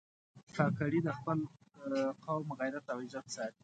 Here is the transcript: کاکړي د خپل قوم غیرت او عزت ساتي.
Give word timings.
کاکړي 0.55 0.99
د 1.03 1.09
خپل 1.17 1.39
قوم 2.25 2.47
غیرت 2.59 2.85
او 2.93 2.99
عزت 3.05 3.25
ساتي. 3.35 3.59